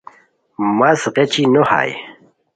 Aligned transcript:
مس 0.77 1.01
غیچی 1.15 1.43
نو 1.53 1.61
ہائے 1.69 1.93